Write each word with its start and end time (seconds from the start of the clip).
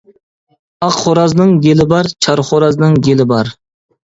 ئاق 0.87 0.95
خورازنىڭ 1.01 1.53
گېلى 1.67 1.87
بار، 1.93 2.09
چار 2.27 2.43
خورازنىڭ 2.49 2.97
گېلى 3.11 3.29
بار. 3.35 3.55